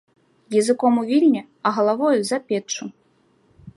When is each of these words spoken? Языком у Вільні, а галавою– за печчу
Языком 0.59 0.95
у 0.97 1.03
Вільні, 1.05 1.43
а 1.61 1.67
галавою– 1.71 2.23
за 2.29 2.39
печчу 2.39 2.91